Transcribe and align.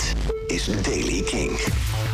Dit 0.00 0.39
is 0.50 0.82
Daily 0.82 1.22
King. 1.22 1.50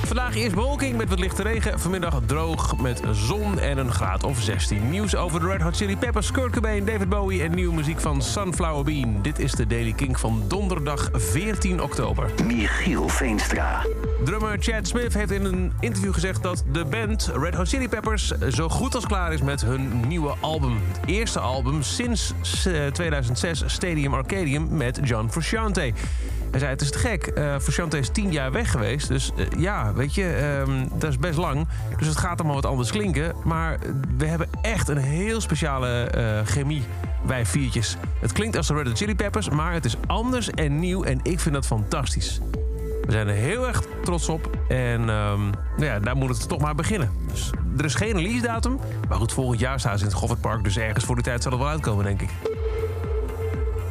Vandaag 0.05 0.37
eerst 0.37 0.55
bewolking 0.55 0.97
met 0.97 1.09
wat 1.09 1.19
lichte 1.19 1.43
regen. 1.43 1.81
Vanmiddag 1.81 2.21
droog 2.27 2.77
met 2.77 3.01
zon 3.13 3.59
en 3.59 3.79
een 3.79 3.93
graad 3.93 4.25
of 4.25 4.43
16. 4.43 4.91
Nieuws 4.91 5.17
over 5.17 5.41
de 5.41 5.47
Red 5.47 5.61
Hot 5.61 5.77
Chili 5.77 5.97
Peppers, 5.97 6.31
Kurt 6.31 6.53
Cobain, 6.53 6.85
David 6.85 7.09
Bowie... 7.09 7.43
en 7.43 7.55
nieuwe 7.55 7.75
muziek 7.75 8.01
van 8.01 8.23
Sunflower 8.23 8.85
Bean. 8.85 9.23
Dit 9.23 9.39
is 9.39 9.53
de 9.53 9.67
Daily 9.67 9.93
King 9.93 10.21
van 10.21 10.45
donderdag 10.49 11.09
14 11.13 11.83
oktober. 11.83 12.31
Michiel 12.45 13.09
Veenstra. 13.09 13.87
Drummer 14.25 14.57
Chad 14.61 14.87
Smith 14.87 15.15
heeft 15.15 15.31
in 15.31 15.45
een 15.45 15.73
interview 15.81 16.13
gezegd 16.13 16.43
dat 16.43 16.65
de 16.73 16.85
band 16.85 17.31
Red 17.35 17.55
Hot 17.55 17.69
Chili 17.69 17.89
Peppers 17.89 18.33
zo 18.49 18.69
goed 18.69 18.95
als 18.95 19.07
klaar 19.07 19.33
is 19.33 19.43
met 19.43 19.61
hun 19.61 20.09
nieuwe 20.09 20.35
album. 20.41 20.79
Het 21.01 21.11
eerste 21.11 21.41
album 21.41 21.83
sinds 21.83 22.35
eh, 22.67 22.87
2006 22.87 23.63
Stadium 23.67 24.15
Arcadium 24.15 24.77
met 24.77 25.01
John 25.03 25.29
Frusciante. 25.31 25.93
Hij 26.51 26.59
zei, 26.65 26.71
het 26.71 26.81
is 26.81 26.91
te 26.91 26.99
gek. 26.99 27.33
Uh, 27.35 27.59
Frusciante 27.59 27.99
is 27.99 28.09
tien 28.27 28.35
jaar 28.35 28.53
weg 28.53 28.71
geweest. 28.71 29.09
Dus 29.09 29.33
eh, 29.37 29.47
ja, 29.59 29.93
weet 29.93 30.15
je, 30.15 30.33
ehm, 30.33 30.99
dat 30.99 31.11
is 31.11 31.19
best 31.19 31.39
lang. 31.39 31.67
Dus 31.99 32.07
het 32.07 32.17
gaat 32.17 32.39
allemaal 32.39 32.61
wat 32.61 32.67
anders 32.67 32.91
klinken. 32.91 33.35
Maar 33.45 33.79
we 34.17 34.27
hebben 34.27 34.49
echt 34.63 34.89
een 34.89 34.97
heel 34.97 35.41
speciale 35.41 35.89
eh, 35.89 36.47
chemie 36.47 36.83
wij 37.27 37.47
viertjes. 37.47 37.97
Het 38.21 38.33
klinkt 38.33 38.57
als 38.57 38.67
de 38.67 38.75
Red 38.75 38.87
Hot 38.87 38.97
Chili 38.97 39.15
Peppers, 39.15 39.49
maar 39.49 39.73
het 39.73 39.85
is 39.85 39.97
anders 40.07 40.51
en 40.51 40.79
nieuw. 40.79 41.03
En 41.03 41.21
ik 41.23 41.41
vind 41.41 41.55
dat 41.55 41.67
fantastisch. 41.67 42.41
We 43.03 43.13
zijn 43.13 43.29
er 43.29 43.35
heel 43.35 43.67
erg 43.67 43.83
trots 44.03 44.29
op. 44.29 44.51
En 44.69 45.01
ehm, 45.01 45.41
nou 45.77 45.85
ja, 45.85 45.99
daar 45.99 46.17
moet 46.17 46.29
het 46.29 46.49
toch 46.49 46.61
maar 46.61 46.75
beginnen. 46.75 47.11
Dus 47.29 47.51
er 47.79 47.85
is 47.85 47.95
geen 47.95 48.13
release 48.13 48.43
datum. 48.43 48.79
Maar 49.09 49.19
goed, 49.19 49.33
volgend 49.33 49.61
jaar 49.61 49.81
staan 49.81 49.99
ze 49.99 50.05
in 50.05 50.11
het 50.11 50.19
Goffert 50.19 50.41
Park. 50.41 50.65
Dus 50.65 50.77
ergens 50.79 51.05
voor 51.05 51.15
die 51.15 51.25
tijd 51.25 51.43
zal 51.43 51.53
het 51.53 51.61
wel 51.61 51.71
uitkomen, 51.71 52.05
denk 52.05 52.23
ik. 52.23 52.31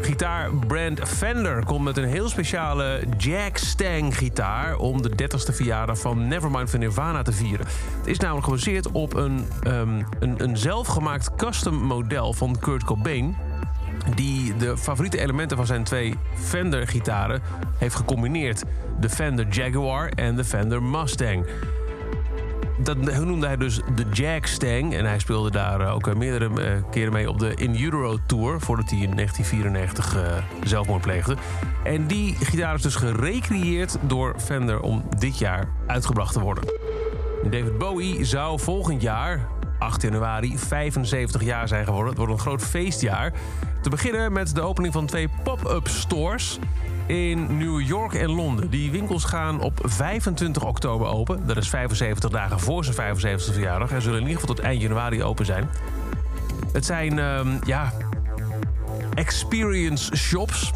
Gitaarbrand 0.05 0.99
Fender 1.09 1.65
komt 1.65 1.83
met 1.83 1.97
een 1.97 2.07
heel 2.07 2.29
speciale 2.29 3.03
Jack 3.17 3.57
Stang 3.57 4.17
gitaar... 4.17 4.77
om 4.77 5.01
de 5.01 5.09
30ste 5.09 5.55
verjaardag 5.55 5.99
van 5.99 6.27
Nevermind 6.27 6.69
van 6.69 6.79
Nirvana 6.79 7.21
te 7.21 7.31
vieren. 7.31 7.65
Het 7.97 8.07
is 8.07 8.19
namelijk 8.19 8.45
gebaseerd 8.45 8.91
op 8.91 9.13
een, 9.13 9.47
um, 9.67 10.05
een, 10.19 10.43
een 10.43 10.57
zelfgemaakt 10.57 11.35
custom 11.35 11.75
model 11.75 12.33
van 12.33 12.59
Kurt 12.59 12.83
Cobain 12.83 13.35
die 14.15 14.55
de 14.57 14.77
favoriete 14.77 15.19
elementen 15.19 15.57
van 15.57 15.65
zijn 15.65 15.83
twee 15.83 16.15
Fender-gitaren 16.33 17.41
heeft 17.77 17.95
gecombineerd. 17.95 18.63
De 18.99 19.09
Fender 19.09 19.47
Jaguar 19.47 20.09
en 20.09 20.35
de 20.35 20.43
Fender 20.43 20.83
Mustang. 20.83 21.45
Dat 22.77 22.97
noemde 23.25 23.45
hij 23.45 23.57
dus 23.57 23.81
de 23.95 24.05
Jag 24.11 24.47
Stang. 24.47 24.93
En 24.93 25.05
hij 25.05 25.19
speelde 25.19 25.51
daar 25.51 25.93
ook 25.93 26.15
meerdere 26.15 26.83
keren 26.91 27.13
mee 27.13 27.29
op 27.29 27.39
de 27.39 27.53
In 27.55 27.75
Utero 27.75 28.17
Tour... 28.25 28.59
voordat 28.59 28.89
hij 28.89 28.99
in 28.99 29.15
1994 29.15 30.15
uh, 30.15 30.21
zelfmoord 30.63 31.01
pleegde. 31.01 31.35
En 31.83 32.07
die 32.07 32.35
gitaar 32.35 32.75
is 32.75 32.81
dus 32.81 32.95
gerecreëerd 32.95 33.97
door 34.01 34.35
Fender 34.37 34.79
om 34.81 35.03
dit 35.17 35.37
jaar 35.37 35.67
uitgebracht 35.87 36.33
te 36.33 36.39
worden. 36.39 36.63
David 37.43 37.77
Bowie 37.77 38.25
zou 38.25 38.59
volgend 38.59 39.01
jaar, 39.01 39.47
8 39.79 40.01
januari 40.01 40.57
75 40.57 41.43
jaar 41.43 41.67
zijn 41.67 41.85
geworden. 41.85 42.09
Het 42.09 42.17
wordt 42.17 42.33
een 42.33 42.39
groot 42.39 42.61
feestjaar. 42.61 43.33
Te 43.81 43.89
beginnen 43.89 44.33
met 44.33 44.55
de 44.55 44.61
opening 44.61 44.93
van 44.93 45.05
twee 45.05 45.29
pop-up 45.43 45.87
stores 45.87 46.59
in 47.07 47.57
New 47.57 47.81
York 47.81 48.13
en 48.13 48.31
Londen. 48.31 48.69
Die 48.69 48.91
winkels 48.91 49.23
gaan 49.23 49.61
op 49.61 49.79
25 49.83 50.65
oktober 50.65 51.07
open. 51.07 51.47
Dat 51.47 51.57
is 51.57 51.69
75 51.69 52.29
dagen 52.29 52.59
voor 52.59 52.85
zijn 52.85 53.15
75e 53.17 53.53
verjaardag. 53.53 53.91
En 53.91 54.01
zullen 54.01 54.19
in 54.19 54.27
ieder 54.27 54.39
geval 54.39 54.55
tot 54.55 54.65
eind 54.65 54.81
januari 54.81 55.23
open 55.23 55.45
zijn. 55.45 55.69
Het 56.71 56.85
zijn, 56.85 57.17
um, 57.17 57.59
ja, 57.65 57.93
experience 59.13 60.15
shops. 60.15 60.71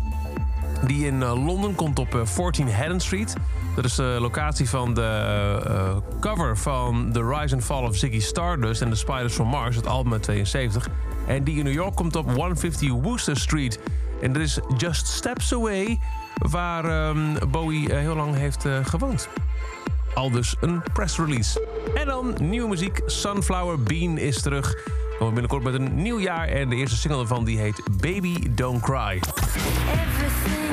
Die 0.88 1.06
in 1.06 1.16
uh, 1.16 1.46
Londen 1.46 1.76
komt 1.76 2.00
op 2.00 2.16
uh, 2.16 2.26
14 2.26 2.74
Haddon 2.74 3.00
Street. 3.00 3.36
Dat 3.76 3.86
is 3.86 3.96
de 3.96 4.18
locatie 4.20 4.70
van 4.70 4.94
de 4.94 5.60
uh, 5.68 5.98
cover 6.20 6.58
van 6.58 7.10
The 7.14 7.28
Rise 7.28 7.56
and 7.56 7.64
Fall 7.64 7.84
of 7.84 7.96
Ziggy 7.96 8.20
Stardust 8.20 8.82
en 8.82 8.90
The 8.90 8.96
Spiders 8.96 9.34
from 9.34 9.48
Mars, 9.48 9.76
het 9.76 9.88
album 9.88 10.14
uit 10.14 10.24
72. 10.24 10.90
En 11.28 11.44
die 11.44 11.58
in 11.58 11.64
New 11.64 11.74
York 11.74 11.96
komt 11.96 12.16
op 12.16 12.32
150 12.34 12.92
Wooster 12.92 13.38
Street. 13.38 13.80
En 14.22 14.34
dat 14.34 14.42
is 14.42 14.60
Just 14.78 15.08
Steps 15.08 15.54
Away, 15.54 16.00
waar 16.40 17.10
um, 17.10 17.36
Bowie 17.52 17.96
heel 17.96 18.16
lang 18.16 18.36
heeft 18.36 18.66
uh, 18.66 18.86
gewoond. 18.86 19.30
Al 20.14 20.32
dus 20.32 20.56
een 20.60 20.84
press 20.94 21.18
release. 21.18 21.68
En 21.96 22.06
dan 22.06 22.36
nieuwe 22.40 22.70
muziek. 22.70 23.02
Sunflower 23.06 23.84
Bean 23.84 24.18
is 24.18 24.42
terug. 24.42 24.76
Komen 25.18 25.34
binnenkort 25.34 25.64
met 25.64 25.74
een 25.74 26.02
nieuw 26.02 26.20
jaar. 26.20 26.48
En 26.48 26.70
de 26.70 26.76
eerste 26.76 26.98
single 26.98 27.20
ervan 27.20 27.44
die 27.44 27.60
heet 27.60 27.82
Baby 28.02 28.54
Don't 28.56 28.82
Cry. 28.82 29.22
Everything 29.22 30.69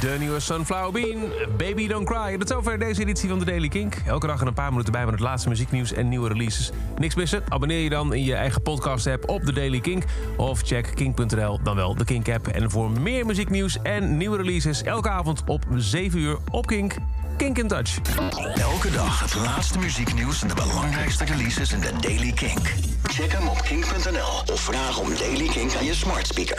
De 0.00 0.16
nieuwe 0.18 0.40
Sunflower 0.40 0.92
Bean, 0.92 1.32
Baby 1.56 1.88
Don't 1.88 2.06
Cry. 2.06 2.36
Is 2.38 2.48
zover 2.48 2.78
deze 2.78 3.00
editie 3.00 3.28
van 3.28 3.38
de 3.38 3.44
Daily 3.44 3.68
Kink. 3.68 3.94
Elke 4.06 4.26
dag 4.26 4.40
een 4.40 4.54
paar 4.54 4.70
minuten 4.70 4.92
bij 4.92 5.04
met 5.04 5.10
het 5.10 5.22
laatste 5.22 5.48
muzieknieuws 5.48 5.92
en 5.92 6.08
nieuwe 6.08 6.28
releases. 6.28 6.70
Niks 6.96 7.14
missen? 7.14 7.42
Abonneer 7.48 7.82
je 7.82 7.88
dan 7.88 8.14
in 8.14 8.24
je 8.24 8.34
eigen 8.34 8.62
podcast-app 8.62 9.28
op 9.28 9.44
de 9.44 9.52
Daily 9.52 9.80
Kink. 9.80 10.04
Of 10.36 10.60
check 10.60 10.92
kink.nl, 10.94 11.60
dan 11.62 11.76
wel 11.76 11.94
de 11.94 12.04
Kink-app. 12.04 12.46
En 12.46 12.70
voor 12.70 12.90
meer 12.90 13.26
muzieknieuws 13.26 13.78
en 13.82 14.16
nieuwe 14.16 14.36
releases... 14.36 14.82
elke 14.82 15.08
avond 15.08 15.42
op 15.46 15.64
7 15.74 16.18
uur 16.18 16.38
op 16.50 16.66
Kink. 16.66 16.94
Kink 17.36 17.58
in 17.58 17.68
Touch. 17.68 17.98
Elke 18.54 18.90
dag 18.90 19.20
het 19.20 19.34
laatste 19.34 19.78
muzieknieuws 19.78 20.42
en 20.42 20.48
de 20.48 20.54
belangrijkste 20.54 21.24
releases 21.24 21.72
in 21.72 21.80
de 21.80 21.92
Daily 22.00 22.32
Kink. 22.32 22.74
Check 23.02 23.32
hem 23.32 23.48
op 23.48 23.62
kink.nl 23.62 24.52
of 24.52 24.60
vraag 24.60 24.98
om 24.98 25.08
Daily 25.18 25.48
Kink 25.48 25.74
aan 25.74 25.84
je 25.84 25.94
smart 25.94 26.26
speaker. 26.26 26.56